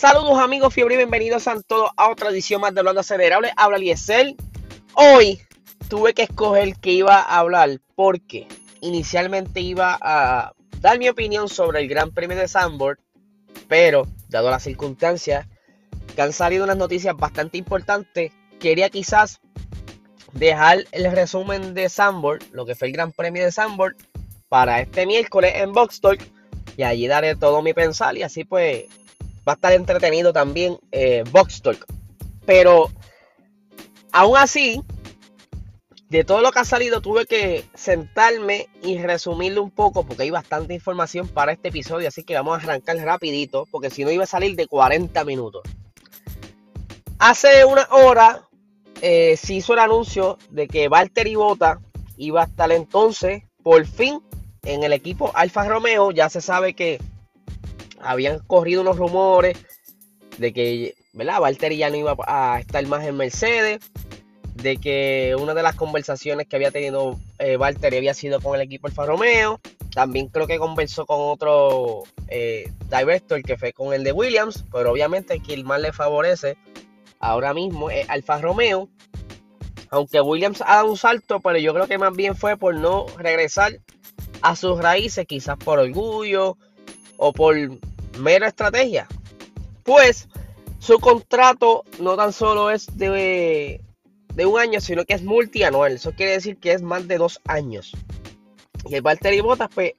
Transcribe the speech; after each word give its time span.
Saludos 0.00 0.38
amigos 0.38 0.72
fiebre 0.72 0.94
y 0.94 0.96
bienvenidos 0.96 1.46
a 1.46 1.60
todos 1.60 1.90
a 1.94 2.08
otra 2.08 2.30
edición 2.30 2.62
más 2.62 2.72
de 2.72 2.80
Hablando 2.80 3.02
Acelerable. 3.02 3.52
Habla 3.54 3.76
Liesel. 3.76 4.34
Hoy 4.94 5.42
tuve 5.90 6.14
que 6.14 6.22
escoger 6.22 6.74
qué 6.76 6.92
iba 6.92 7.16
a 7.16 7.38
hablar 7.38 7.82
porque 7.96 8.48
inicialmente 8.80 9.60
iba 9.60 9.98
a 10.00 10.54
dar 10.80 10.98
mi 10.98 11.10
opinión 11.10 11.50
sobre 11.50 11.80
el 11.80 11.88
Gran 11.88 12.12
Premio 12.12 12.38
de 12.38 12.48
Sandboard, 12.48 12.98
pero 13.68 14.08
dado 14.30 14.48
las 14.48 14.62
circunstancias 14.62 15.46
que 16.16 16.22
han 16.22 16.32
salido 16.32 16.64
unas 16.64 16.78
noticias 16.78 17.14
bastante 17.14 17.58
importantes, 17.58 18.32
quería 18.58 18.88
quizás 18.88 19.38
dejar 20.32 20.86
el 20.92 21.12
resumen 21.12 21.74
de 21.74 21.90
Sandboard, 21.90 22.42
lo 22.52 22.64
que 22.64 22.74
fue 22.74 22.88
el 22.88 22.94
Gran 22.94 23.12
Premio 23.12 23.44
de 23.44 23.52
Sandboard, 23.52 23.96
para 24.48 24.80
este 24.80 25.04
miércoles 25.04 25.52
en 25.56 25.74
Box 25.74 26.00
Talk 26.00 26.20
y 26.78 26.84
allí 26.84 27.06
daré 27.06 27.36
todo 27.36 27.60
mi 27.60 27.74
pensar 27.74 28.16
y 28.16 28.22
así 28.22 28.44
pues 28.44 28.84
va 29.48 29.52
a 29.52 29.54
estar 29.54 29.72
entretenido 29.72 30.32
también 30.32 30.78
eh, 30.92 31.24
Talk. 31.62 31.86
Pero 32.46 32.90
aún 34.12 34.36
así, 34.36 34.82
de 36.08 36.24
todo 36.24 36.40
lo 36.40 36.50
que 36.50 36.58
ha 36.58 36.64
salido, 36.64 37.00
tuve 37.00 37.26
que 37.26 37.64
sentarme 37.74 38.68
y 38.82 38.98
resumirlo 38.98 39.62
un 39.62 39.70
poco 39.70 40.04
porque 40.04 40.24
hay 40.24 40.30
bastante 40.30 40.74
información 40.74 41.28
para 41.28 41.52
este 41.52 41.68
episodio. 41.68 42.08
Así 42.08 42.24
que 42.24 42.34
vamos 42.34 42.58
a 42.58 42.62
arrancar 42.62 42.96
rapidito 42.98 43.66
porque 43.70 43.90
si 43.90 44.04
no 44.04 44.10
iba 44.10 44.24
a 44.24 44.26
salir 44.26 44.56
de 44.56 44.66
40 44.66 45.24
minutos. 45.24 45.62
Hace 47.18 47.64
una 47.64 47.86
hora 47.90 48.48
eh, 49.02 49.36
se 49.36 49.54
hizo 49.54 49.74
el 49.74 49.78
anuncio 49.78 50.38
de 50.50 50.66
que 50.66 50.88
Valtteri 50.88 51.34
Bota 51.34 51.80
iba 52.16 52.42
a 52.42 52.46
estar 52.46 52.72
entonces 52.72 53.42
por 53.62 53.86
fin 53.86 54.20
en 54.64 54.82
el 54.82 54.92
equipo 54.92 55.30
Alfa 55.34 55.68
Romeo. 55.68 56.10
Ya 56.10 56.28
se 56.28 56.40
sabe 56.40 56.74
que 56.74 57.00
habían 58.02 58.38
corrido 58.40 58.82
unos 58.82 58.96
rumores 58.96 59.58
de 60.38 60.52
que, 60.52 60.94
¿verdad? 61.12 61.40
Valtteri 61.40 61.76
ya 61.76 61.90
no 61.90 61.96
iba 61.96 62.16
a 62.26 62.58
estar 62.60 62.84
más 62.86 63.04
en 63.06 63.16
Mercedes, 63.16 63.80
de 64.54 64.76
que 64.76 65.36
una 65.38 65.54
de 65.54 65.62
las 65.62 65.74
conversaciones 65.74 66.46
que 66.46 66.56
había 66.56 66.70
tenido 66.70 67.18
eh, 67.38 67.56
Valtteri 67.56 67.96
había 67.96 68.14
sido 68.14 68.40
con 68.40 68.54
el 68.54 68.62
equipo 68.62 68.86
Alfa 68.86 69.06
Romeo. 69.06 69.60
También 69.94 70.28
creo 70.28 70.46
que 70.46 70.58
conversó 70.58 71.06
con 71.06 71.18
otro 71.20 72.04
eh, 72.28 72.70
director 72.88 73.42
que 73.42 73.56
fue 73.56 73.72
con 73.72 73.92
el 73.92 74.04
de 74.04 74.12
Williams, 74.12 74.64
pero 74.70 74.92
obviamente 74.92 75.40
quien 75.40 75.66
más 75.66 75.80
le 75.80 75.92
favorece 75.92 76.56
ahora 77.18 77.54
mismo 77.54 77.90
es 77.90 78.08
Alfa 78.08 78.38
Romeo. 78.38 78.88
Aunque 79.90 80.20
Williams 80.20 80.62
ha 80.64 80.76
dado 80.76 80.90
un 80.90 80.96
salto, 80.96 81.40
pero 81.40 81.58
yo 81.58 81.74
creo 81.74 81.88
que 81.88 81.98
más 81.98 82.14
bien 82.14 82.36
fue 82.36 82.56
por 82.56 82.74
no 82.74 83.06
regresar 83.18 83.80
a 84.40 84.54
sus 84.54 84.78
raíces, 84.78 85.26
quizás 85.26 85.56
por 85.56 85.80
orgullo 85.80 86.56
o 87.16 87.32
por 87.32 87.56
mera 88.18 88.48
estrategia. 88.48 89.06
Pues 89.82 90.28
su 90.78 90.98
contrato 90.98 91.84
no 91.98 92.16
tan 92.16 92.32
solo 92.32 92.70
es 92.70 92.86
de, 92.96 93.80
de 94.34 94.46
un 94.46 94.58
año, 94.58 94.80
sino 94.80 95.04
que 95.04 95.14
es 95.14 95.22
multianual. 95.22 95.92
Eso 95.92 96.12
quiere 96.12 96.32
decir 96.32 96.58
que 96.58 96.72
es 96.72 96.82
más 96.82 97.06
de 97.06 97.18
dos 97.18 97.40
años. 97.46 97.92
Y 98.88 98.94
el 98.94 99.02
Valtteri 99.02 99.40
Bottas 99.40 99.68
pues, 99.74 99.92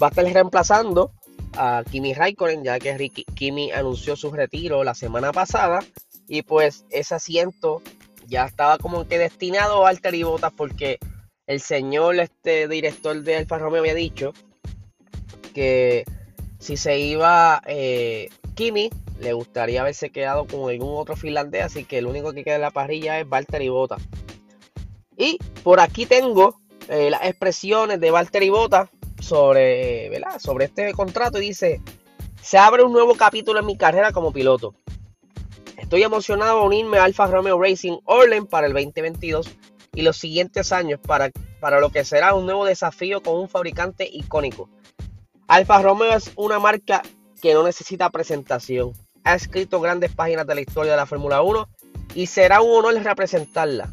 va 0.00 0.08
a 0.08 0.10
estar 0.10 0.24
reemplazando 0.24 1.12
a 1.56 1.82
Kimi 1.90 2.14
Raikkonen, 2.14 2.62
ya 2.62 2.78
que 2.78 2.96
Ricky, 2.96 3.24
Kimi 3.24 3.72
anunció 3.72 4.16
su 4.16 4.30
retiro 4.30 4.84
la 4.84 4.94
semana 4.94 5.32
pasada. 5.32 5.80
Y 6.28 6.42
pues 6.42 6.84
ese 6.90 7.14
asiento 7.14 7.82
ya 8.26 8.44
estaba 8.44 8.76
como 8.78 9.08
que 9.08 9.18
destinado 9.18 9.78
a 9.78 9.80
Valtteri 9.80 10.22
Bottas 10.22 10.52
porque 10.54 10.98
el 11.46 11.60
señor 11.62 12.16
este 12.20 12.68
director 12.68 13.22
de 13.22 13.36
Alfa 13.36 13.56
Romeo 13.56 13.80
había 13.80 13.94
dicho 13.94 14.34
que 15.54 16.04
si 16.58 16.76
se 16.76 16.98
iba 16.98 17.62
eh, 17.66 18.28
Kimi, 18.54 18.90
le 19.20 19.32
gustaría 19.32 19.80
haberse 19.80 20.10
quedado 20.10 20.46
con 20.46 20.70
algún 20.70 20.98
otro 20.98 21.16
finlandés, 21.16 21.64
así 21.64 21.84
que 21.84 21.98
el 21.98 22.06
único 22.06 22.32
que 22.32 22.44
queda 22.44 22.56
en 22.56 22.62
la 22.62 22.70
parrilla 22.70 23.20
es 23.20 23.28
Valtteri 23.28 23.68
Bottas. 23.68 24.02
Y 25.16 25.38
por 25.62 25.80
aquí 25.80 26.06
tengo 26.06 26.60
eh, 26.88 27.10
las 27.10 27.22
expresiones 27.24 28.00
de 28.00 28.10
Valtteri 28.10 28.50
Bottas 28.50 28.88
sobre, 29.20 30.10
sobre 30.38 30.66
este 30.66 30.92
contrato 30.92 31.38
y 31.38 31.48
dice, 31.48 31.80
se 32.40 32.58
abre 32.58 32.82
un 32.82 32.92
nuevo 32.92 33.14
capítulo 33.14 33.60
en 33.60 33.66
mi 33.66 33.76
carrera 33.76 34.12
como 34.12 34.32
piloto. 34.32 34.74
Estoy 35.76 36.02
emocionado 36.02 36.58
a 36.58 36.64
unirme 36.64 36.98
a 36.98 37.04
Alfa 37.04 37.26
Romeo 37.26 37.60
Racing 37.60 37.98
Orlen 38.04 38.46
para 38.46 38.66
el 38.66 38.72
2022 38.72 39.48
y 39.94 40.02
los 40.02 40.16
siguientes 40.16 40.72
años 40.72 41.00
para, 41.00 41.30
para 41.60 41.80
lo 41.80 41.90
que 41.90 42.04
será 42.04 42.34
un 42.34 42.46
nuevo 42.46 42.64
desafío 42.64 43.22
con 43.22 43.36
un 43.36 43.48
fabricante 43.48 44.08
icónico. 44.10 44.68
Alfa 45.48 45.80
Romeo 45.80 46.14
es 46.14 46.30
una 46.36 46.58
marca 46.58 47.02
que 47.40 47.54
no 47.54 47.62
necesita 47.62 48.10
presentación. 48.10 48.92
Ha 49.24 49.34
escrito 49.34 49.80
grandes 49.80 50.12
páginas 50.14 50.46
de 50.46 50.54
la 50.54 50.60
historia 50.60 50.92
de 50.92 50.98
la 50.98 51.06
Fórmula 51.06 51.40
1 51.40 51.66
y 52.14 52.26
será 52.26 52.60
un 52.60 52.70
honor 52.84 53.02
representarla. 53.02 53.90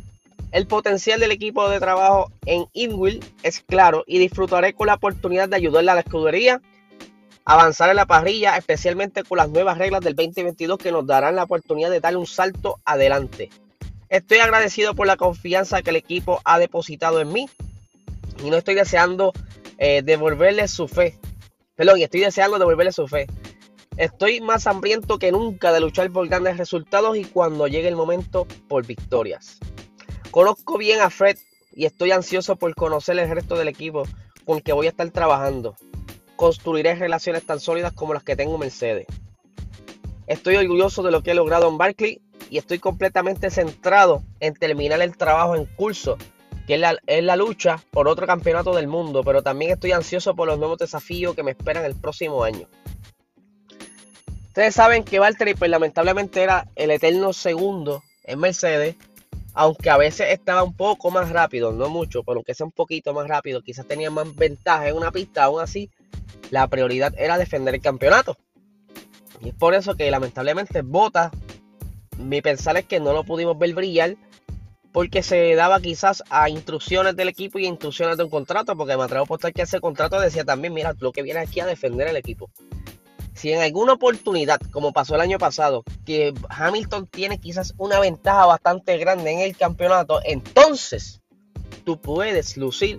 El 0.52 0.68
potencial 0.68 1.18
del 1.22 1.32
equipo 1.32 1.70
de 1.70 1.80
trabajo 1.80 2.30
en 2.46 2.66
Inwil 2.74 3.24
es 3.42 3.62
claro 3.62 4.04
y 4.06 4.20
disfrutaré 4.20 4.74
con 4.74 4.88
la 4.88 4.96
oportunidad 4.96 5.48
de 5.48 5.56
ayudarle 5.56 5.92
a 5.92 5.96
la 5.96 6.02
escudería 6.02 6.62
a 7.46 7.54
avanzar 7.54 7.90
en 7.90 7.96
la 7.96 8.06
parrilla, 8.06 8.58
especialmente 8.58 9.24
con 9.24 9.38
las 9.38 9.50
nuevas 9.50 9.78
reglas 9.78 10.02
del 10.02 10.16
2022 10.16 10.78
que 10.78 10.92
nos 10.92 11.08
darán 11.08 11.38
la 11.38 11.44
oportunidad 11.44 11.90
de 11.90 12.02
dar 12.02 12.18
un 12.18 12.28
salto 12.28 12.82
adelante. 12.84 13.50
Estoy 14.10 14.40
agradecido 14.40 14.94
por 14.94 15.08
la 15.08 15.16
confianza 15.16 15.82
que 15.82 15.92
el 15.92 15.96
equipo 15.96 16.42
ha 16.44 16.60
depositado 16.60 17.22
en 17.22 17.32
mí 17.32 17.50
y 18.44 18.50
no 18.50 18.58
estoy 18.58 18.76
deseando 18.76 19.32
eh, 19.78 20.02
devolverle 20.04 20.68
su 20.68 20.90
fe. 20.90 21.18
Perdón, 21.75 22.00
y 22.00 22.03
estoy 22.03 22.22
deseando 22.22 22.58
devolverle 22.58 22.94
su 22.94 23.08
fe. 23.08 23.28
Estoy 23.97 24.41
más 24.41 24.66
hambriento 24.66 25.19
que 25.19 25.31
nunca 25.31 25.74
de 25.74 25.81
luchar 25.81 26.09
por 26.12 26.28
grandes 26.28 26.58
resultados 26.58 27.18
y 27.18 27.25
cuando 27.25 27.68
llegue 27.68 27.88
el 27.88 27.96
momento 27.96 28.47
por 28.68 28.86
victorias. 28.86 29.58
Conozco 30.31 30.78
bien 30.78 31.02
a 31.02 31.09
Fred 31.09 31.38
y 31.74 31.86
estoy 31.86 32.12
ansioso 32.12 32.56
por 32.56 32.74
conocer 32.75 33.19
el 33.19 33.30
resto 33.30 33.58
del 33.58 33.68
equipo 33.68 34.03
con 34.46 34.58
el 34.58 34.63
que 34.63 34.74
voy 34.74 34.88
a 34.88 34.90
estar 34.90 35.09
trabajando. 35.12 35.75
Construiré 36.36 36.96
relaciones 36.96 37.46
tan 37.46 37.59
sólidas 37.59 37.94
como 37.94 38.13
las 38.13 38.24
que 38.24 38.36
tengo 38.36 38.53
en 38.53 38.62
Mercedes. 38.62 39.07
Estoy 40.28 40.56
orgulloso 40.56 41.03
de 41.03 41.12
lo 41.12 41.24
que 41.24 41.31
he 41.31 41.36
logrado 41.36 41.69
en 41.69 41.78
Barclay 41.78 42.22
y 42.50 42.57
estoy 42.57 42.80
completamente 42.80 43.50
centrado 43.50 44.24
en 44.40 44.53
terminar 44.53 45.02
el 45.02 45.18
trabajo 45.18 45.56
en 45.56 45.66
curso 45.66 46.18
que 46.68 46.76
es 46.76 47.24
la, 47.24 47.36
lucha 47.36 47.84
por 47.92 48.08
otro 48.08 48.26
campeonato 48.26 48.74
del 48.74 48.88
mundo, 48.88 49.24
pero 49.24 49.44
también 49.44 49.72
estoy 49.72 49.92
ansioso 49.92 50.36
por 50.36 50.48
los 50.48 50.58
nuevos 50.58 50.80
desafíos 50.80 51.36
que 51.36 51.44
me 51.44 51.52
esperan 51.52 51.86
el 51.86 51.96
próximo 51.96 52.44
año. 52.44 52.68
Ustedes 54.48 54.74
saben 54.74 55.04
que 55.04 55.20
Valtteri 55.20 55.54
pues 55.54 55.70
lamentablemente 55.70 56.42
era 56.42 56.68
el 56.75 56.92
eterno 56.92 57.34
segundo 57.34 58.04
en 58.24 58.40
Mercedes, 58.40 58.96
aunque 59.54 59.90
a 59.90 59.98
veces 59.98 60.31
estaba 60.31 60.64
un 60.64 60.75
poco 60.75 61.12
más 61.12 61.30
rápido, 61.30 61.72
no 61.72 61.90
mucho, 61.90 62.24
pero 62.24 62.38
aunque 62.38 62.56
sea 62.56 62.66
un 62.66 62.72
poquito 62.72 63.14
más 63.14 63.28
rápido, 63.28 63.62
quizás 63.62 63.86
tenía 63.86 64.10
más 64.10 64.34
ventaja 64.36 64.88
en 64.88 64.95
una 64.95 65.12
pista, 65.12 65.44
aún 65.44 65.62
así 65.62 65.89
la 66.50 66.68
prioridad 66.68 67.13
era 67.18 67.38
defender 67.38 67.75
el 67.75 67.81
campeonato. 67.81 68.38
Y 69.42 69.50
es 69.50 69.56
por 69.56 69.75
eso 69.75 69.95
que 69.95 70.10
lamentablemente 70.10 70.81
Bota, 70.81 71.31
mi 72.18 72.42
pensar 72.42 72.78
es 72.78 72.86
que 72.86 73.00
no 73.00 73.13
lo 73.13 73.24
pudimos 73.24 73.60
ver 73.60 73.74
brillar 73.74 74.16
porque 74.95 75.24
se 75.24 75.56
daba 75.56 75.81
quizás 75.81 76.24
a 76.30 76.47
instrucciones 76.47 77.18
del 77.18 77.27
equipo 77.27 77.59
y 77.59 77.65
instrucciones 77.65 78.15
de 78.15 78.24
un 78.24 78.30
contrato, 78.30 78.77
porque 78.77 78.95
me 78.95 79.03
atrevo 79.03 79.27
a 79.30 79.51
que 79.51 79.63
ese 79.63 79.81
contrato 79.81 80.18
decía 80.21 80.45
también, 80.45 80.74
mira, 80.74 80.95
lo 81.01 81.12
que 81.12 81.21
viene 81.21 81.42
aquí 81.42 81.59
a 81.59 81.65
defender 81.65 82.07
el 82.07 82.15
equipo. 82.15 82.50
Si 83.33 83.51
en 83.51 83.62
alguna 83.62 83.92
oportunidad, 83.92 84.57
como 84.71 84.94
pasó 84.94 85.15
el 85.15 85.19
año 85.19 85.38
pasado, 85.38 85.83
que 86.06 86.33
Hamilton 86.47 87.07
tiene 87.07 87.42
quizás 87.42 87.74
una 87.77 88.00
ventaja 88.00 88.45
bastante 88.45 88.97
grande 88.97 89.31
en 89.31 89.39
el 89.39 89.57
campeonato, 89.57 90.21
entonces 90.24 91.21
tú 91.83 92.00
puedes 92.00 92.56
lucir 92.56 92.95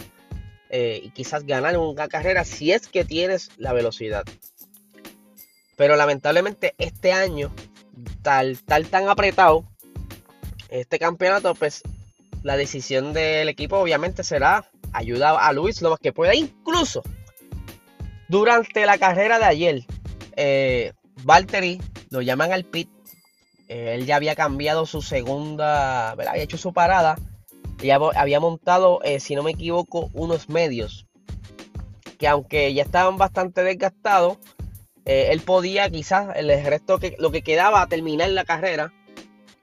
eh, 0.68 1.00
y 1.02 1.08
quizás 1.12 1.46
ganar 1.46 1.78
una 1.78 2.08
carrera 2.08 2.44
si 2.44 2.72
es 2.72 2.88
que 2.88 3.06
tienes 3.06 3.52
la 3.56 3.72
velocidad. 3.72 4.24
Pero 5.78 5.96
lamentablemente 5.96 6.74
este 6.76 7.14
año, 7.14 7.54
tal, 8.20 8.58
tal 8.64 8.86
tan 8.88 9.08
apretado, 9.08 9.64
este 10.68 10.98
campeonato, 10.98 11.54
pues 11.54 11.82
la 12.42 12.56
decisión 12.56 13.12
del 13.12 13.48
equipo 13.48 13.76
obviamente 13.76 14.22
será 14.22 14.70
ayudar 14.92 15.36
a 15.40 15.52
Luis 15.52 15.82
lo 15.82 15.90
más 15.90 15.98
que 15.98 16.12
pueda. 16.12 16.34
Incluso 16.34 17.02
durante 18.28 18.86
la 18.86 18.98
carrera 18.98 19.38
de 19.38 19.44
ayer, 19.44 19.84
eh, 20.36 20.92
Valtteri 21.22 21.80
lo 22.10 22.22
llaman 22.22 22.52
al 22.52 22.64
pit. 22.64 22.88
Eh, 23.68 23.94
él 23.94 24.06
ya 24.06 24.16
había 24.16 24.34
cambiado 24.34 24.86
su 24.86 25.02
segunda, 25.02 26.10
había 26.10 26.36
hecho 26.36 26.58
su 26.58 26.72
parada. 26.72 27.16
Ya 27.82 27.96
había 27.96 28.40
montado, 28.40 29.00
eh, 29.02 29.20
si 29.20 29.34
no 29.34 29.42
me 29.42 29.52
equivoco, 29.52 30.10
unos 30.14 30.48
medios. 30.48 31.06
Que 32.18 32.26
aunque 32.26 32.72
ya 32.72 32.82
estaban 32.82 33.18
bastante 33.18 33.62
desgastados, 33.62 34.38
eh, 35.04 35.28
él 35.30 35.40
podía 35.40 35.90
quizás 35.90 36.34
el 36.36 36.48
resto 36.64 36.98
que 36.98 37.16
lo 37.18 37.30
que 37.30 37.42
quedaba 37.42 37.86
terminar 37.86 38.30
la 38.30 38.44
carrera 38.44 38.92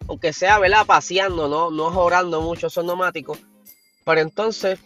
aunque 0.07 0.33
sea, 0.33 0.59
¿verdad? 0.59 0.85
Paseando, 0.85 1.47
no, 1.47 1.71
no 1.71 1.91
jorando 1.91 2.41
mucho 2.41 2.67
esos 2.67 2.85
neumáticos. 2.85 3.39
Pero 4.05 4.21
entonces 4.21 4.79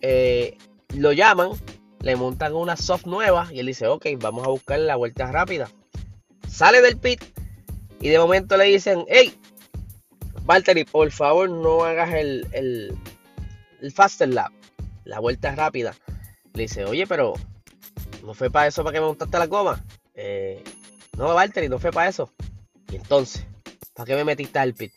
eh, 0.00 0.56
lo 0.94 1.12
llaman, 1.12 1.50
le 2.00 2.16
montan 2.16 2.54
una 2.54 2.76
soft 2.76 3.06
nueva 3.06 3.48
y 3.52 3.60
él 3.60 3.66
dice, 3.66 3.86
ok, 3.86 4.06
vamos 4.18 4.46
a 4.46 4.50
buscar 4.50 4.78
la 4.80 4.96
vuelta 4.96 5.30
rápida. 5.30 5.70
sale 6.48 6.80
del 6.80 6.96
pit 6.96 7.22
y 8.00 8.08
de 8.08 8.18
momento 8.18 8.56
le 8.56 8.64
dicen, 8.64 9.04
hey, 9.08 9.34
Valtteri, 10.44 10.84
por 10.84 11.10
favor 11.10 11.50
no 11.50 11.84
hagas 11.84 12.14
el, 12.14 12.46
el, 12.52 12.96
el 13.82 13.92
faster 13.92 14.28
lap, 14.28 14.52
la 15.04 15.20
vuelta 15.20 15.54
rápida. 15.54 15.94
Le 16.54 16.62
dice, 16.62 16.84
oye, 16.84 17.06
pero 17.06 17.34
no 18.24 18.34
fue 18.34 18.50
para 18.50 18.66
eso 18.66 18.82
para 18.82 18.94
que 18.94 19.00
me 19.00 19.06
montaste 19.06 19.38
la 19.38 19.46
goma. 19.46 19.84
Eh, 20.14 20.62
no, 21.16 21.34
Valtteri, 21.34 21.68
no 21.68 21.78
fue 21.78 21.90
para 21.90 22.08
eso. 22.08 22.32
Y 22.90 22.96
entonces, 22.96 23.44
¿para 23.98 24.06
qué 24.06 24.14
me 24.14 24.24
metiste 24.24 24.60
al 24.60 24.74
pit? 24.74 24.92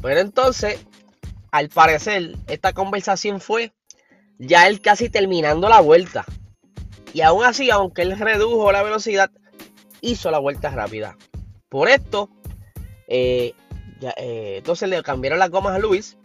Pero 0.00 0.20
entonces, 0.20 0.82
al 1.50 1.68
parecer, 1.68 2.34
esta 2.48 2.72
conversación 2.72 3.38
fue 3.38 3.74
ya 4.38 4.66
él 4.66 4.80
casi 4.80 5.10
terminando 5.10 5.68
la 5.68 5.80
vuelta. 5.80 6.24
Y 7.12 7.20
aún 7.20 7.44
así, 7.44 7.70
aunque 7.70 8.00
él 8.00 8.18
redujo 8.18 8.72
la 8.72 8.82
velocidad, 8.82 9.30
hizo 10.00 10.30
la 10.30 10.38
vuelta 10.38 10.70
rápida. 10.70 11.18
Por 11.68 11.90
esto, 11.90 12.30
eh, 13.08 13.52
eh, 14.16 14.54
entonces 14.56 14.88
le 14.88 15.02
cambiaron 15.02 15.38
las 15.38 15.50
gomas 15.50 15.74
a 15.74 15.78
Luis 15.78 16.16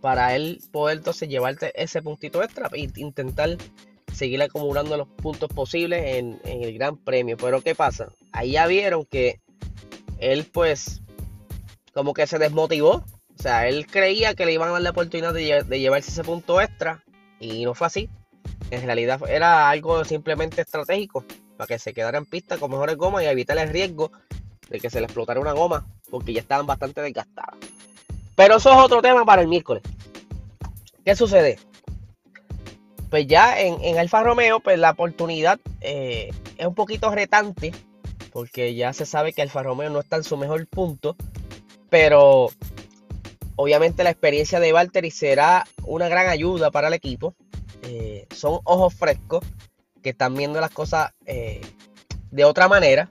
para 0.00 0.36
él 0.36 0.60
poder 0.70 0.98
entonces 0.98 1.28
llevarte 1.28 1.72
ese 1.74 2.00
puntito 2.00 2.44
extra 2.44 2.70
e 2.72 2.88
intentar 2.94 3.56
seguir 4.12 4.40
acumulando 4.40 4.96
los 4.96 5.08
puntos 5.08 5.48
posibles 5.48 6.16
en, 6.16 6.40
el 6.44 6.74
Gran 6.74 6.96
Premio. 6.96 7.36
Pero 7.36 7.60
¿qué 7.60 7.74
pasa? 7.74 8.12
Ahí 8.30 8.52
ya 8.52 8.68
vieron 8.68 9.04
que 9.04 9.40
él 10.18 10.48
pues 10.52 11.02
como 11.94 12.14
que 12.14 12.26
se 12.26 12.38
desmotivó. 12.38 13.04
O 13.38 13.42
sea, 13.42 13.68
él 13.68 13.86
creía 13.86 14.34
que 14.34 14.46
le 14.46 14.52
iban 14.52 14.68
a 14.68 14.72
dar 14.72 14.82
la 14.82 14.90
oportunidad 14.90 15.32
de, 15.32 15.64
llevarse 15.78 16.10
ese 16.10 16.24
punto 16.24 16.60
extra 16.60 17.04
y 17.40 17.64
no 17.64 17.74
fue 17.74 17.86
así. 17.86 18.10
En 18.70 18.84
realidad 18.84 19.20
era 19.28 19.70
algo 19.70 20.04
simplemente 20.04 20.60
estratégico 20.60 21.24
para 21.56 21.66
que 21.66 21.78
se 21.78 21.92
quedara 21.92 22.18
en 22.18 22.24
pista 22.24 22.58
con 22.58 22.70
mejores 22.70 22.96
gomas 22.96 23.22
y 23.22 23.26
evitar 23.26 23.58
el 23.58 23.70
riesgo 23.70 24.10
de 24.68 24.80
que 24.80 24.90
se 24.90 25.00
le 25.00 25.06
explotara 25.06 25.40
una 25.40 25.52
goma 25.52 25.86
porque 26.10 26.32
ya 26.32 26.40
estaban 26.40 26.66
bastante 26.66 27.00
desgastadas. 27.00 27.56
Pero 28.34 28.56
eso 28.56 28.70
es 28.70 28.78
otro 28.78 29.02
tema 29.02 29.24
para 29.24 29.42
el 29.42 29.48
miércoles. 29.48 29.82
¿Qué 31.04 31.16
sucede? 31.16 31.58
Pues 33.10 33.26
ya 33.26 33.58
en, 33.60 33.98
Alfa 33.98 34.22
Romeo, 34.22 34.60
pues 34.60 34.78
la 34.78 34.90
oportunidad 34.90 35.58
eh, 35.80 36.30
es 36.58 36.66
un 36.66 36.74
poquito 36.74 37.10
retante, 37.10 37.72
porque 38.32 38.74
ya 38.74 38.92
se 38.92 39.06
sabe 39.06 39.32
que 39.32 39.42
Alfa 39.42 39.62
Romeo 39.62 39.90
no 39.90 40.00
está 40.00 40.16
en 40.16 40.24
su 40.24 40.36
mejor 40.36 40.66
punto, 40.66 41.16
pero 41.90 42.50
obviamente 43.56 44.04
la 44.04 44.10
experiencia 44.10 44.60
de 44.60 44.72
Valtteri 44.72 45.10
será 45.10 45.66
una 45.84 46.08
gran 46.08 46.28
ayuda 46.28 46.70
para 46.70 46.88
el 46.88 46.94
equipo. 46.94 47.34
Eh, 47.82 48.26
son 48.34 48.60
ojos 48.64 48.94
frescos 48.94 49.44
que 50.02 50.10
están 50.10 50.34
viendo 50.34 50.60
las 50.60 50.70
cosas 50.70 51.12
eh, 51.26 51.60
de 52.30 52.44
otra 52.44 52.68
manera, 52.68 53.10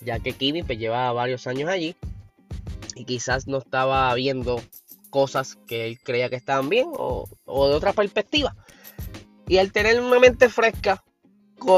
ya 0.00 0.18
que 0.18 0.32
Kimi 0.32 0.62
pues, 0.62 0.78
lleva 0.78 1.12
varios 1.12 1.46
años 1.46 1.68
allí 1.70 1.96
y 2.94 3.04
quizás 3.04 3.46
no 3.46 3.58
estaba 3.58 4.12
viendo 4.14 4.60
cosas 5.10 5.58
que 5.66 5.86
él 5.86 6.00
creía 6.00 6.30
que 6.30 6.36
estaban 6.36 6.68
bien 6.68 6.88
o, 6.96 7.28
de 7.46 7.74
otra 7.74 7.92
perspectiva. 7.92 8.56
Y 9.46 9.58
al 9.58 9.72
tener 9.72 10.00
una 10.00 10.18
mente 10.18 10.48
fresca, 10.48 11.04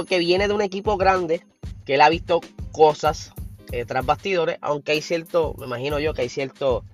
que 0.08 0.18
viene 0.18 0.48
de 0.48 0.54
un 0.54 0.62
equipo 0.62 0.96
grande, 0.96 1.44
que 1.84 1.94
él 1.94 2.00
ha 2.00 2.08
visto 2.08 2.40
cosas 2.72 3.32
eh, 3.72 3.84
tras 3.84 4.04
bastidores, 4.04 4.58
aunque 4.60 4.92
hay 4.92 5.02
cierto, 5.02 5.54
me 5.58 5.66
imagino 5.66 5.98
yo 5.98 6.14
que 6.14 6.22
hay 6.22 6.28
ciertos 6.28 6.84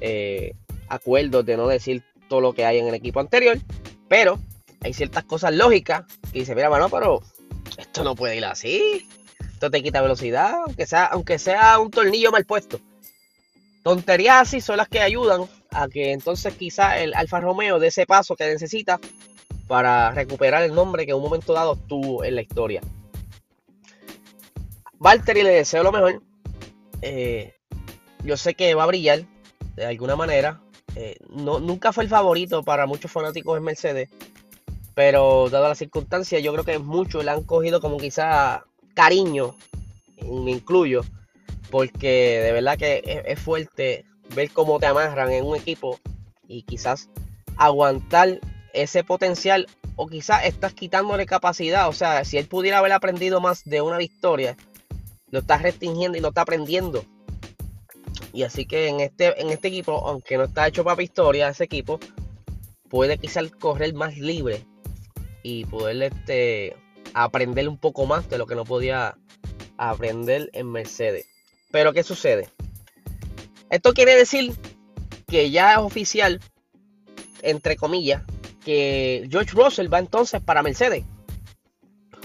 eh, 0.00 0.54
acuerdos 0.88 1.44
de 1.44 1.56
no 1.56 1.66
decir 1.68 2.02
todo 2.28 2.40
lo 2.40 2.52
que 2.52 2.64
hay 2.64 2.78
en 2.78 2.88
el 2.88 2.94
equipo 2.94 3.20
anterior, 3.20 3.58
pero 4.08 4.38
hay 4.80 4.94
ciertas 4.94 5.24
cosas 5.24 5.54
lógicas 5.54 6.04
que 6.32 6.40
dice, 6.40 6.54
mira, 6.54 6.68
bueno, 6.68 6.88
pero 6.88 7.22
esto 7.76 8.04
no 8.04 8.14
puede 8.14 8.36
ir 8.36 8.44
así, 8.44 9.06
esto 9.40 9.70
te 9.70 9.82
quita 9.82 10.02
velocidad, 10.02 10.54
aunque 10.66 10.86
sea, 10.86 11.04
aunque 11.04 11.38
sea 11.38 11.78
un 11.78 11.90
tornillo 11.90 12.32
mal 12.32 12.44
puesto. 12.44 12.80
Tonterías 13.82 14.42
así 14.42 14.60
son 14.60 14.76
las 14.76 14.88
que 14.88 15.00
ayudan 15.00 15.42
a 15.70 15.88
que 15.88 16.12
entonces 16.12 16.54
quizá 16.54 16.98
el 16.98 17.14
Alfa 17.14 17.40
Romeo 17.40 17.78
dé 17.78 17.88
ese 17.88 18.06
paso 18.06 18.36
que 18.36 18.46
necesita 18.46 19.00
para 19.66 20.10
recuperar 20.12 20.62
el 20.62 20.74
nombre 20.74 21.04
que 21.04 21.12
en 21.12 21.16
un 21.16 21.22
momento 21.22 21.52
dado 21.52 21.76
tuvo 21.76 22.24
en 22.24 22.36
la 22.36 22.42
historia. 22.42 22.80
Valtteri 25.02 25.42
le 25.42 25.50
deseo 25.50 25.82
lo 25.82 25.90
mejor. 25.90 26.22
Eh, 27.02 27.52
yo 28.22 28.36
sé 28.36 28.54
que 28.54 28.74
va 28.76 28.84
a 28.84 28.86
brillar 28.86 29.24
de 29.74 29.84
alguna 29.84 30.14
manera. 30.14 30.60
Eh, 30.94 31.16
no, 31.28 31.58
nunca 31.58 31.92
fue 31.92 32.04
el 32.04 32.10
favorito 32.10 32.62
para 32.62 32.86
muchos 32.86 33.10
fanáticos 33.10 33.58
en 33.58 33.64
Mercedes. 33.64 34.10
Pero 34.94 35.50
dado 35.50 35.68
las 35.68 35.78
circunstancias, 35.78 36.40
yo 36.40 36.52
creo 36.52 36.64
que 36.64 36.78
muchos 36.78 37.24
le 37.24 37.32
han 37.32 37.42
cogido 37.42 37.80
como 37.80 37.96
quizá 37.96 38.64
cariño. 38.94 39.56
Me 40.22 40.52
incluyo 40.52 41.02
porque 41.72 42.40
de 42.40 42.52
verdad 42.52 42.78
que 42.78 43.24
es, 43.26 43.40
fuerte 43.40 44.04
ver 44.36 44.50
cómo 44.50 44.78
te 44.78 44.86
amarran 44.86 45.32
en 45.32 45.44
un 45.44 45.56
equipo 45.56 45.98
y 46.46 46.62
quizás 46.62 47.08
aguantar 47.56 48.38
ese 48.72 49.02
potencial 49.02 49.66
o 49.96 50.06
quizás 50.06 50.44
estás 50.44 50.74
quitándole 50.74 51.26
capacidad. 51.26 51.88
O 51.88 51.92
sea, 51.92 52.24
si 52.24 52.38
él 52.38 52.46
pudiera 52.46 52.78
haber 52.78 52.92
aprendido 52.92 53.40
más 53.40 53.64
de 53.64 53.80
una 53.80 53.98
victoria, 53.98 54.56
lo 55.32 55.40
estás 55.40 55.62
restringiendo 55.62 56.16
y 56.16 56.20
no 56.20 56.28
está 56.28 56.42
aprendiendo. 56.42 57.04
Y 58.32 58.44
así 58.44 58.64
que 58.64 58.88
en 58.88 59.00
este, 59.00 59.40
en 59.40 59.50
este 59.50 59.68
equipo, 59.68 60.06
aunque 60.06 60.36
no 60.36 60.44
está 60.44 60.68
hecho 60.68 60.84
para 60.84 60.94
victoria, 60.94 61.48
ese 61.48 61.64
equipo 61.64 61.98
puede 62.88 63.18
quizás 63.18 63.50
correr 63.50 63.94
más 63.94 64.16
libre 64.18 64.64
y 65.42 65.64
poder 65.64 66.02
este, 66.02 66.76
aprender 67.14 67.68
un 67.68 67.78
poco 67.78 68.06
más 68.06 68.28
de 68.28 68.38
lo 68.38 68.46
que 68.46 68.54
no 68.54 68.64
podía 68.64 69.16
aprender 69.78 70.50
en 70.52 70.70
Mercedes. 70.70 71.26
Pero 71.70 71.92
¿qué 71.92 72.02
sucede? 72.02 72.48
Esto 73.70 73.94
quiere 73.94 74.14
decir 74.14 74.54
que 75.26 75.50
ya 75.50 75.72
es 75.72 75.78
oficial, 75.78 76.40
entre 77.40 77.76
comillas, 77.76 78.22
que 78.62 79.26
George 79.30 79.52
Russell 79.52 79.92
va 79.92 79.98
entonces 79.98 80.42
para 80.42 80.62
Mercedes. 80.62 81.04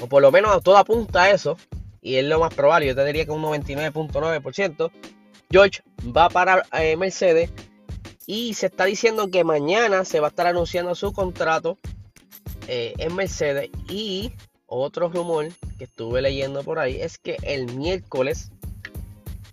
O 0.01 0.07
por 0.07 0.21
lo 0.21 0.31
menos 0.31 0.61
todo 0.61 0.77
apunta 0.77 1.23
a 1.23 1.31
eso. 1.31 1.57
Y 2.01 2.15
es 2.15 2.25
lo 2.25 2.39
más 2.39 2.53
probable. 2.53 2.87
Yo 2.87 2.95
te 2.95 3.05
diría 3.05 3.25
que 3.25 3.31
un 3.31 3.43
99.9%. 3.43 4.91
George 5.49 5.81
va 6.15 6.29
para 6.29 6.63
eh, 6.73 6.95
Mercedes. 6.97 7.51
Y 8.25 8.53
se 8.55 8.67
está 8.67 8.85
diciendo 8.85 9.29
que 9.29 9.43
mañana 9.43 10.03
se 10.03 10.19
va 10.19 10.27
a 10.27 10.29
estar 10.29 10.47
anunciando 10.47 10.95
su 10.95 11.13
contrato 11.13 11.77
eh, 12.67 12.93
en 12.97 13.15
Mercedes. 13.15 13.69
Y 13.89 14.33
otro 14.65 15.09
rumor 15.09 15.47
que 15.77 15.85
estuve 15.85 16.21
leyendo 16.21 16.63
por 16.63 16.79
ahí 16.79 16.99
es 16.99 17.17
que 17.17 17.37
el 17.43 17.73
miércoles 17.75 18.51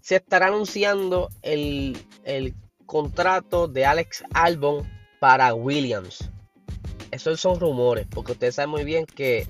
se 0.00 0.16
estará 0.16 0.48
anunciando 0.48 1.30
el, 1.40 1.96
contrato 2.84 3.68
de 3.68 3.86
Alex 3.86 4.22
Albon 4.34 4.86
para 5.18 5.54
Williams. 5.54 6.30
Esos 7.10 7.40
son 7.40 7.58
rumores, 7.58 8.06
porque 8.10 8.32
ustedes 8.32 8.56
saben 8.56 8.70
muy 8.70 8.84
bien 8.84 9.06
que 9.06 9.46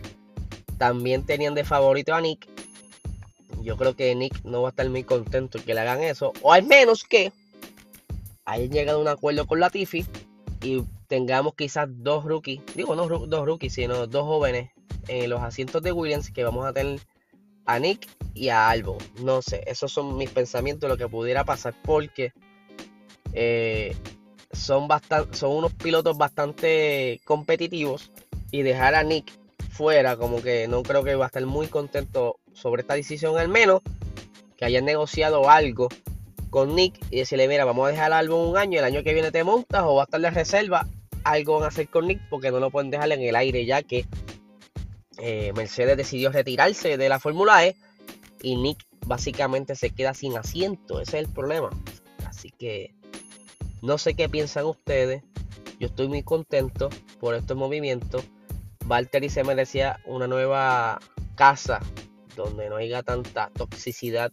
también 0.79 1.27
tenían 1.27 1.55
de 1.55 1.65
favorito 1.65 2.15
a 2.15 2.21
Nick. 2.21 2.49
Yo 3.63 3.77
creo 3.77 3.95
que 3.95 4.15
Nick 4.15 4.45
no 4.45 4.63
va 4.63 4.69
a 4.69 4.71
estar 4.71 4.89
muy 4.89 5.05
contento 5.05 5.59
que 5.65 5.75
le 5.75 5.81
hagan 5.81 6.03
eso. 6.03 6.33
O 6.43 6.53
al 6.53 6.65
menos 6.65 7.05
que 7.05 7.33
hayan 8.45 8.71
llegado 8.71 8.99
a 8.99 9.03
un 9.03 9.09
acuerdo 9.09 9.47
con 9.47 9.61
Latifi 9.61 10.05
y 10.63 10.83
tengamos 11.09 11.55
quizás 11.55 11.89
dos 11.91 12.25
rookies, 12.25 12.61
digo 12.75 12.95
no 12.97 13.07
dos 13.07 13.47
rookies, 13.47 13.75
sino 13.75 14.07
dos 14.07 14.25
jóvenes 14.25 14.71
en 15.09 15.31
los 15.31 15.43
asientos 15.43 15.83
de 15.83 15.93
Williams 15.93 16.31
que 16.31 16.45
vamos 16.45 16.67
a 16.67 16.73
tener 16.73 17.01
a 17.67 17.79
Nick 17.79 18.09
y 18.35 18.49
a 18.49 18.69
Albon. 18.69 18.99
No 19.23 19.43
sé, 19.43 19.63
esos 19.67 19.93
son 19.93 20.17
mis 20.17 20.31
pensamientos 20.31 20.89
lo 20.89 20.97
que 20.97 21.09
pudiera 21.09 21.45
pasar 21.45 21.75
porque 21.83 22.33
eh, 23.33 23.97
son, 24.53 24.89
son 25.33 25.53
unos 25.53 25.73
pilotos 25.75 26.17
bastante 26.17 27.21
competitivos 27.25 28.11
y 28.51 28.63
dejar 28.63 28.95
a 28.95 29.03
Nick 29.03 29.33
fuera 29.71 30.17
como 30.17 30.41
que 30.41 30.69
no 30.69 30.83
creo 30.83 31.03
que 31.03 31.17
va 31.17 31.25
a 31.25 31.27
estar 31.27 31.45
muy 31.47 31.67
contento 31.67 32.39
sobre 32.55 32.83
esta 32.83 32.95
decisión 32.95 33.37
al 33.39 33.49
menos 33.49 33.83
que 34.57 34.65
hayan 34.65 34.85
negociado 34.85 35.51
algo 35.51 35.89
con 36.51 36.75
Nick 36.75 36.99
y 37.11 37.19
decirle 37.19 37.49
mira 37.49 37.65
vamos 37.65 37.87
a 37.87 37.91
dejar 37.91 38.07
al 38.07 38.25
álbum 38.25 38.49
un 38.49 38.57
año 38.57 38.79
el 38.79 38.85
año 38.85 39.03
que 39.03 39.13
viene 39.13 39.31
te 39.31 39.45
montas 39.45 39.83
o 39.85 39.97
va 39.97 40.03
a 40.03 40.05
estar 40.05 40.21
de 40.21 40.31
reserva 40.31 40.87
algo 41.25 41.55
van 41.55 41.65
a 41.65 41.69
hacer 41.69 41.89
con 41.89 42.07
Nick 42.07 42.21
porque 42.31 42.51
no 42.51 42.61
lo 42.61 42.71
pueden 42.71 42.91
dejar 42.91 43.11
en 43.13 43.23
el 43.23 43.37
aire 43.37 43.67
ya 43.67 43.83
que 43.83 44.07
eh, 45.19 45.53
Mercedes 45.55 45.97
decidió 45.97 46.31
retirarse 46.31 46.97
de 46.97 47.09
la 47.09 47.21
Fórmula 47.21 47.67
E 47.67 47.77
y 48.43 48.57
Nick 48.57 48.85
básicamente 49.07 49.75
se 49.75 49.91
queda 49.91 50.15
sin 50.15 50.37
asiento. 50.37 51.01
Ese 51.01 51.19
es 51.19 51.27
el 51.27 51.33
problema. 51.33 51.71
Así 52.27 52.51
que 52.51 52.95
no 53.83 53.99
sé 53.99 54.15
qué 54.15 54.29
piensan 54.29 54.67
ustedes. 54.67 55.23
Yo 55.79 55.89
estoy 55.89 56.09
muy 56.09 56.23
contento 56.23 56.91
por 57.21 57.35
estos 57.35 57.57
movimientos. 57.57 58.25
Valtteri 58.85 59.29
se 59.29 59.45
merecía 59.45 60.01
una 60.05 60.27
nueva 60.27 61.01
casa 61.37 61.81
donde 62.37 62.69
no 62.69 62.77
haya 62.77 63.03
tanta 63.03 63.51
toxicidad, 63.51 64.33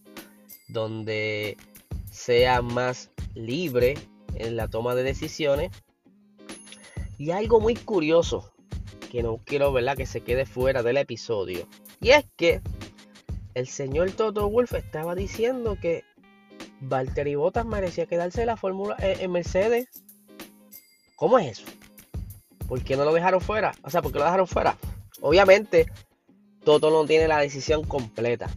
donde 0.67 1.57
sea 2.11 2.61
más 2.61 3.11
libre 3.33 3.95
en 4.35 4.55
la 4.55 4.67
toma 4.67 4.95
de 4.95 5.03
decisiones. 5.03 5.71
Y 7.17 7.31
algo 7.31 7.59
muy 7.59 7.75
curioso 7.75 8.51
que 9.11 9.23
no 9.23 9.39
quiero 9.45 9.71
¿verdad? 9.73 9.97
que 9.97 10.05
se 10.05 10.21
quede 10.21 10.45
fuera 10.45 10.83
del 10.83 10.97
episodio. 10.97 11.67
Y 11.99 12.11
es 12.11 12.25
que 12.35 12.61
el 13.53 13.67
señor 13.67 14.11
Toto 14.11 14.49
Wolf 14.49 14.73
estaba 14.73 15.15
diciendo 15.15 15.77
que 15.79 16.03
Valtteri 16.79 17.35
Bottas 17.35 17.65
merecía 17.65 18.05
quedarse 18.05 18.45
la 18.45 18.57
Fórmula 18.57 18.95
eh, 18.99 19.17
en 19.19 19.31
Mercedes. 19.31 19.87
¿Cómo 21.15 21.37
es 21.37 21.59
eso? 21.59 21.71
¿Por 22.67 22.83
qué 22.83 22.95
no 22.95 23.05
lo 23.05 23.13
dejaron 23.13 23.41
fuera? 23.41 23.73
O 23.83 23.89
sea, 23.89 24.01
¿por 24.01 24.11
qué 24.11 24.19
lo 24.19 24.25
dejaron 24.25 24.47
fuera? 24.47 24.77
Obviamente, 25.19 25.87
Toto 26.63 26.91
no 26.91 27.05
tiene 27.05 27.27
la 27.27 27.39
decisión 27.39 27.83
completa. 27.83 28.49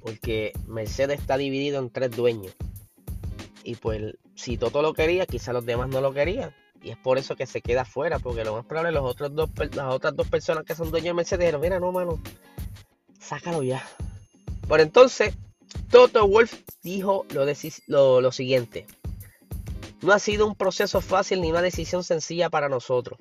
Porque 0.00 0.52
Mercedes 0.66 1.20
está 1.20 1.36
dividido 1.36 1.78
en 1.78 1.90
tres 1.90 2.10
dueños. 2.10 2.54
Y 3.64 3.74
pues, 3.74 4.14
si 4.34 4.56
Toto 4.56 4.82
lo 4.82 4.94
quería, 4.94 5.26
quizá 5.26 5.52
los 5.52 5.66
demás 5.66 5.88
no 5.88 6.00
lo 6.00 6.12
querían. 6.12 6.54
Y 6.82 6.90
es 6.90 6.96
por 6.96 7.18
eso 7.18 7.34
que 7.34 7.46
se 7.46 7.62
queda 7.62 7.84
fuera, 7.84 8.18
porque 8.18 8.44
lo 8.44 8.54
más 8.54 8.64
probable 8.64 8.92
los 8.92 9.04
otros 9.04 9.34
dos, 9.34 9.50
las 9.74 9.92
otras 9.92 10.14
dos 10.14 10.28
personas 10.28 10.64
que 10.64 10.74
son 10.74 10.90
dueños 10.90 11.08
de 11.08 11.14
Mercedes 11.14 11.40
dijeron, 11.40 11.60
mira, 11.60 11.80
no, 11.80 11.90
mano, 11.90 12.20
sácalo 13.18 13.62
ya. 13.62 13.84
Por 14.68 14.80
entonces, 14.80 15.34
Toto 15.90 16.26
Wolf 16.28 16.54
dijo 16.82 17.26
lo, 17.30 18.20
lo 18.20 18.32
siguiente. 18.32 18.86
No 20.02 20.12
ha 20.12 20.18
sido 20.18 20.46
un 20.46 20.54
proceso 20.54 21.00
fácil 21.00 21.40
ni 21.40 21.50
una 21.50 21.62
decisión 21.62 22.04
sencilla 22.04 22.50
para 22.50 22.68
nosotros. 22.68 23.18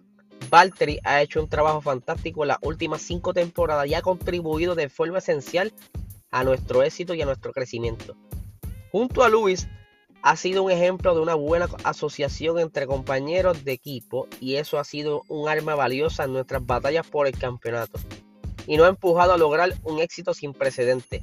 Valtteri 0.56 1.00
ha 1.04 1.22
hecho 1.22 1.42
un 1.42 1.50
trabajo 1.50 1.82
fantástico 1.82 2.46
en 2.46 2.48
las 2.48 2.60
últimas 2.62 3.02
cinco 3.02 3.34
temporadas 3.34 3.88
y 3.88 3.94
ha 3.94 4.02
contribuido 4.02 4.74
de 4.74 4.88
forma 4.88 5.18
esencial 5.18 5.74
a 6.32 6.46
nuestro 6.46 6.82
éxito 6.82 7.14
y 7.14 7.22
a 7.22 7.26
nuestro 7.26 7.52
crecimiento. 7.52 8.16
Junto 8.90 9.26
a 9.26 9.28
Luis, 9.28 9.68
ha 10.22 10.38
sido 10.38 10.64
un 10.64 10.72
ejemplo 10.72 11.14
de 11.14 11.20
una 11.20 11.36
buena 11.36 11.68
asociación 11.84 12.58
entre 12.60 12.88
compañeros 12.88 13.66
de 13.66 13.74
equipo 13.74 14.30
y 14.40 14.56
eso 14.56 14.80
ha 14.80 14.86
sido 14.86 15.24
un 15.28 15.50
arma 15.50 15.76
valiosa 15.76 16.24
en 16.24 16.32
nuestras 16.32 16.66
batallas 16.66 17.06
por 17.06 17.28
el 17.28 17.38
campeonato 17.38 18.00
y 18.66 18.78
nos 18.78 18.86
ha 18.86 18.92
empujado 18.92 19.34
a 19.34 19.38
lograr 19.38 19.74
un 19.84 20.00
éxito 20.00 20.34
sin 20.34 20.54
precedentes. 20.54 21.22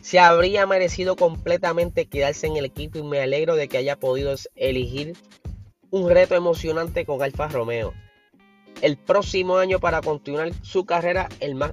Se 0.00 0.18
habría 0.18 0.64
merecido 0.66 1.14
completamente 1.16 2.06
quedarse 2.06 2.46
en 2.46 2.56
el 2.56 2.64
equipo 2.64 2.96
y 2.96 3.02
me 3.02 3.20
alegro 3.20 3.54
de 3.54 3.68
que 3.68 3.76
haya 3.76 3.96
podido 3.96 4.34
elegir 4.54 5.14
un 5.90 6.08
reto 6.08 6.34
emocionante 6.34 7.04
con 7.04 7.22
Alfa 7.22 7.48
Romeo. 7.48 7.92
El 8.82 8.96
próximo 8.96 9.56
año 9.56 9.80
para 9.80 10.00
continuar 10.00 10.52
su 10.62 10.84
carrera 10.84 11.28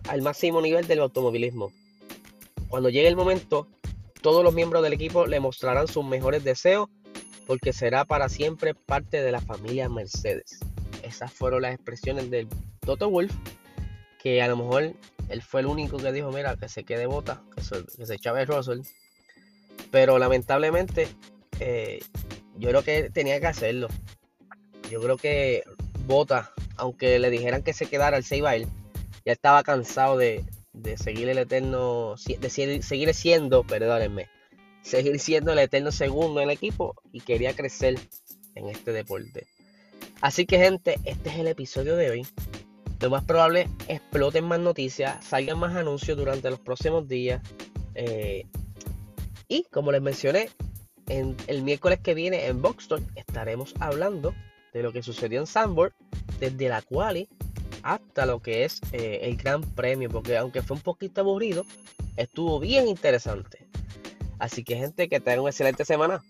al 0.08 0.22
máximo 0.22 0.62
nivel 0.62 0.88
del 0.88 1.00
automovilismo. 1.00 1.72
Cuando 2.70 2.90
llegue 2.90 3.08
el 3.08 3.16
momento, 3.16 3.68
todos 4.22 4.44
los 4.44 4.54
miembros 4.54 4.82
del 4.84 4.94
equipo 4.94 5.28
le 5.28 5.40
mostrarán 5.40 5.88
sus 5.88 6.06
mejores 6.06 6.44
deseos 6.44 6.90
porque 7.46 7.74
será 7.74 8.06
para 8.06 8.30
siempre 8.30 8.74
parte 8.74 9.22
de 9.22 9.32
la 9.32 9.42
familia 9.42 9.90
Mercedes. 9.90 10.60
Esas 11.04 11.32
fueron 11.32 11.64
las 11.64 11.76
expresiones 11.76 12.32
del 12.32 12.48
Toto 12.80 13.10
Wolf, 13.10 13.34
que 14.22 14.42
a 14.42 14.48
lo 14.48 14.56
mejor 14.56 14.94
él 15.28 15.42
fue 15.42 15.60
el 15.60 15.68
único 15.68 15.98
que 15.98 16.12
dijo, 16.14 16.32
mira, 16.32 16.56
que 16.56 16.70
se 16.70 16.86
quede 16.86 17.06
bota, 17.06 17.44
que 17.54 17.62
se, 17.62 17.84
que 17.86 18.06
se 18.06 18.46
Russell. 18.46 18.82
Pero 19.92 20.18
lamentablemente, 20.18 21.10
eh, 21.60 22.00
yo 22.58 22.70
creo 22.70 22.84
que 22.84 23.10
tenía 23.10 23.40
que 23.42 23.48
hacerlo. 23.48 23.90
Yo 24.90 25.02
creo 25.02 25.18
que 25.18 25.64
Bota, 26.06 26.52
aunque 26.84 27.18
le 27.18 27.30
dijeran 27.30 27.64
que 27.64 27.72
se 27.72 27.86
quedara, 27.86 28.18
el 28.18 28.26
se 28.26 28.36
iba 28.36 28.56
ya 28.58 28.68
estaba 29.32 29.64
cansado 29.64 30.18
de, 30.18 30.44
de 30.74 30.98
seguir 30.98 31.30
el 31.30 31.38
eterno, 31.38 32.16
de 32.26 32.50
seguir 32.50 33.14
siendo, 33.14 33.64
perdónenme, 33.64 34.28
seguir 34.82 35.18
siendo 35.20 35.54
el 35.54 35.60
eterno 35.60 35.94
segundo 35.94 36.42
en 36.42 36.50
el 36.50 36.54
equipo 36.54 36.96
y 37.14 37.22
quería 37.22 37.56
crecer 37.56 37.98
en 38.56 38.68
este 38.68 38.92
deporte. 38.92 39.48
Así 40.20 40.46
que 40.46 40.58
gente, 40.58 41.00
este 41.06 41.30
es 41.30 41.38
el 41.38 41.48
episodio 41.48 41.96
de 41.96 42.10
hoy. 42.10 42.28
Lo 43.00 43.10
más 43.10 43.24
probable 43.24 43.70
exploten 43.88 44.44
más 44.44 44.60
noticias, 44.60 45.24
salgan 45.24 45.60
más 45.60 45.74
anuncios 45.76 46.18
durante 46.18 46.50
los 46.50 46.60
próximos 46.60 47.08
días. 47.08 47.42
Eh, 47.96 48.46
y 49.48 49.64
como 49.72 49.94
les 49.94 50.02
mencioné, 50.02 50.50
en 51.08 51.38
el 51.48 51.64
miércoles 51.64 52.00
que 52.04 52.14
viene 52.14 52.48
en 52.48 52.62
Boxton 52.62 53.08
estaremos 53.16 53.74
hablando 53.80 54.34
de 54.74 54.84
lo 54.84 54.92
que 54.92 55.02
sucedió 55.02 55.40
en 55.40 55.48
Sandboard 55.48 55.94
desde 56.40 56.70
la 56.70 56.82
quali 56.82 57.30
hasta 57.84 58.26
lo 58.26 58.42
que 58.42 58.64
es 58.64 58.80
eh, 58.94 59.20
el 59.24 59.36
Gran 59.36 59.62
Premio, 59.62 60.10
porque 60.10 60.38
aunque 60.38 60.62
fue 60.62 60.78
un 60.78 60.84
poquito 60.84 61.22
aburrido, 61.22 61.66
estuvo 62.16 62.60
bien 62.60 62.88
interesante. 62.88 63.68
Así 64.40 64.64
que 64.64 64.76
gente, 64.76 65.10
que 65.10 65.20
tengan 65.20 65.42
una 65.42 65.50
excelente 65.50 65.86
semana. 65.86 66.24